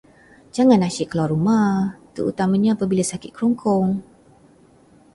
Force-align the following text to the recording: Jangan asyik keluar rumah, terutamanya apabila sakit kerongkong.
Jangan 0.55 0.81
asyik 0.87 1.09
keluar 1.13 1.29
rumah, 1.33 1.75
terutamanya 2.17 2.69
apabila 2.73 3.03
sakit 3.11 3.29
kerongkong. 3.37 3.89